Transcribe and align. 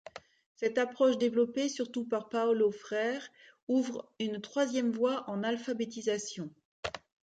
Cette 0.55 0.79
approche 0.79 1.19
développée 1.19 1.69
surtout 1.69 2.05
par 2.05 2.27
Paolo 2.27 2.71
Freire, 2.71 3.29
ouvre 3.67 4.11
une 4.17 4.41
troisième 4.41 4.89
voie 4.91 5.29
en 5.29 5.43
alphabétisation. 5.43 6.49